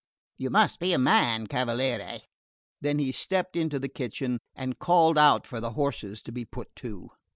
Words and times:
You 0.35 0.49
must 0.49 0.79
be 0.79 0.93
a 0.93 0.97
man, 0.97 1.45
cavaliere." 1.45 2.21
Then 2.81 2.97
he 2.97 3.11
stepped 3.11 3.55
into 3.55 3.77
the 3.77 3.87
kitchen, 3.87 4.39
and 4.55 4.79
called 4.79 5.15
out 5.19 5.45
for 5.45 5.59
the 5.59 5.73
horses 5.73 6.23
to 6.23 6.31
be 6.31 6.43
put 6.43 6.75
to. 6.77 7.11